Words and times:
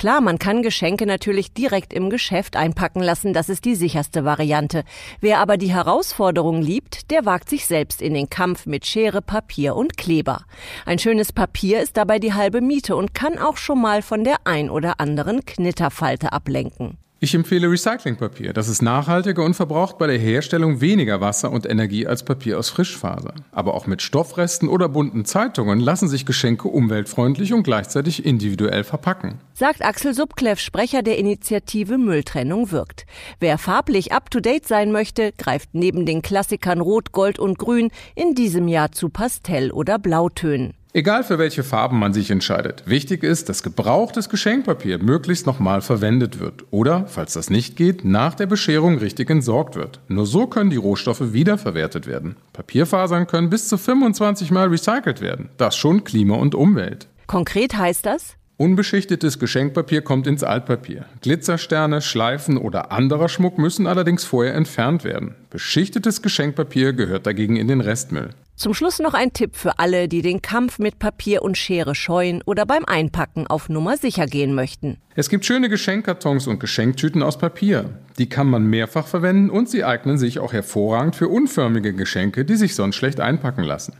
Klar, 0.00 0.22
man 0.22 0.38
kann 0.38 0.62
Geschenke 0.62 1.04
natürlich 1.04 1.52
direkt 1.52 1.92
im 1.92 2.08
Geschäft 2.08 2.56
einpacken 2.56 3.02
lassen, 3.02 3.34
das 3.34 3.50
ist 3.50 3.66
die 3.66 3.74
sicherste 3.74 4.24
Variante. 4.24 4.84
Wer 5.20 5.40
aber 5.40 5.58
die 5.58 5.74
Herausforderung 5.74 6.62
liebt, 6.62 7.10
der 7.10 7.26
wagt 7.26 7.50
sich 7.50 7.66
selbst 7.66 8.00
in 8.00 8.14
den 8.14 8.30
Kampf 8.30 8.64
mit 8.64 8.86
Schere, 8.86 9.20
Papier 9.20 9.76
und 9.76 9.98
Kleber. 9.98 10.46
Ein 10.86 10.98
schönes 10.98 11.34
Papier 11.34 11.82
ist 11.82 11.98
dabei 11.98 12.18
die 12.18 12.32
halbe 12.32 12.62
Miete 12.62 12.96
und 12.96 13.12
kann 13.12 13.36
auch 13.36 13.58
schon 13.58 13.82
mal 13.82 14.00
von 14.00 14.24
der 14.24 14.38
ein 14.44 14.70
oder 14.70 15.00
anderen 15.00 15.44
Knitterfalte 15.44 16.32
ablenken. 16.32 16.96
Ich 17.22 17.34
empfehle 17.34 17.70
Recyclingpapier. 17.70 18.54
Das 18.54 18.66
ist 18.66 18.80
nachhaltiger 18.80 19.44
und 19.44 19.52
verbraucht 19.52 19.98
bei 19.98 20.06
der 20.06 20.16
Herstellung 20.16 20.80
weniger 20.80 21.20
Wasser 21.20 21.52
und 21.52 21.68
Energie 21.68 22.06
als 22.06 22.24
Papier 22.24 22.58
aus 22.58 22.70
Frischfaser. 22.70 23.34
Aber 23.52 23.74
auch 23.74 23.86
mit 23.86 24.00
Stoffresten 24.00 24.68
oder 24.68 24.88
bunten 24.88 25.26
Zeitungen 25.26 25.80
lassen 25.80 26.08
sich 26.08 26.24
Geschenke 26.24 26.68
umweltfreundlich 26.68 27.52
und 27.52 27.62
gleichzeitig 27.62 28.24
individuell 28.24 28.84
verpacken. 28.84 29.38
Sagt 29.52 29.84
Axel 29.84 30.14
Subklev, 30.14 30.58
Sprecher 30.62 31.02
der 31.02 31.18
Initiative 31.18 31.98
Mülltrennung 31.98 32.70
wirkt. 32.70 33.04
Wer 33.38 33.58
farblich 33.58 34.12
up-to-date 34.12 34.66
sein 34.66 34.90
möchte, 34.90 35.32
greift 35.36 35.68
neben 35.74 36.06
den 36.06 36.22
Klassikern 36.22 36.80
Rot, 36.80 37.12
Gold 37.12 37.38
und 37.38 37.58
Grün 37.58 37.90
in 38.14 38.34
diesem 38.34 38.66
Jahr 38.66 38.92
zu 38.92 39.10
Pastell- 39.10 39.72
oder 39.72 39.98
Blautönen. 39.98 40.72
Egal 40.92 41.22
für 41.22 41.38
welche 41.38 41.62
Farben 41.62 42.00
man 42.00 42.12
sich 42.12 42.32
entscheidet, 42.32 42.82
wichtig 42.84 43.22
ist, 43.22 43.48
dass 43.48 43.62
gebrauchtes 43.62 44.28
Geschenkpapier 44.28 44.98
möglichst 44.98 45.46
nochmal 45.46 45.82
verwendet 45.82 46.40
wird 46.40 46.64
oder, 46.72 47.06
falls 47.06 47.34
das 47.34 47.48
nicht 47.48 47.76
geht, 47.76 48.04
nach 48.04 48.34
der 48.34 48.46
Bescherung 48.46 48.98
richtig 48.98 49.30
entsorgt 49.30 49.76
wird. 49.76 50.00
Nur 50.08 50.26
so 50.26 50.48
können 50.48 50.70
die 50.70 50.76
Rohstoffe 50.76 51.32
wiederverwertet 51.32 52.08
werden. 52.08 52.34
Papierfasern 52.52 53.28
können 53.28 53.50
bis 53.50 53.68
zu 53.68 53.78
25 53.78 54.50
Mal 54.50 54.66
recycelt 54.66 55.20
werden. 55.20 55.48
Das 55.58 55.76
schon 55.76 56.02
Klima 56.02 56.34
und 56.34 56.56
Umwelt. 56.56 57.06
Konkret 57.28 57.76
heißt 57.76 58.04
das? 58.04 58.34
Unbeschichtetes 58.60 59.38
Geschenkpapier 59.38 60.02
kommt 60.02 60.26
ins 60.26 60.44
Altpapier. 60.44 61.06
Glitzersterne, 61.22 62.02
Schleifen 62.02 62.58
oder 62.58 62.92
anderer 62.92 63.30
Schmuck 63.30 63.56
müssen 63.56 63.86
allerdings 63.86 64.24
vorher 64.24 64.54
entfernt 64.54 65.02
werden. 65.02 65.34
Beschichtetes 65.48 66.20
Geschenkpapier 66.20 66.92
gehört 66.92 67.26
dagegen 67.26 67.56
in 67.56 67.68
den 67.68 67.80
Restmüll. 67.80 68.34
Zum 68.56 68.74
Schluss 68.74 68.98
noch 68.98 69.14
ein 69.14 69.32
Tipp 69.32 69.56
für 69.56 69.78
alle, 69.78 70.08
die 70.08 70.20
den 70.20 70.42
Kampf 70.42 70.78
mit 70.78 70.98
Papier 70.98 71.40
und 71.40 71.56
Schere 71.56 71.94
scheuen 71.94 72.42
oder 72.44 72.66
beim 72.66 72.84
Einpacken 72.84 73.46
auf 73.46 73.70
Nummer 73.70 73.96
sicher 73.96 74.26
gehen 74.26 74.54
möchten. 74.54 74.98
Es 75.14 75.30
gibt 75.30 75.46
schöne 75.46 75.70
Geschenkkartons 75.70 76.46
und 76.46 76.60
Geschenktüten 76.60 77.22
aus 77.22 77.38
Papier. 77.38 77.88
Die 78.18 78.28
kann 78.28 78.50
man 78.50 78.66
mehrfach 78.66 79.06
verwenden 79.06 79.48
und 79.48 79.70
sie 79.70 79.84
eignen 79.84 80.18
sich 80.18 80.38
auch 80.38 80.52
hervorragend 80.52 81.16
für 81.16 81.28
unförmige 81.28 81.94
Geschenke, 81.94 82.44
die 82.44 82.56
sich 82.56 82.74
sonst 82.74 82.96
schlecht 82.96 83.20
einpacken 83.20 83.64
lassen. 83.64 83.94